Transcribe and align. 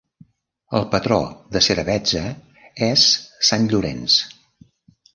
El 0.79 0.87
patró 0.95 1.19
de 1.57 1.61
Seravezza 1.67 2.25
és 2.91 3.07
Sant 3.51 3.71
Llorenç. 3.75 4.21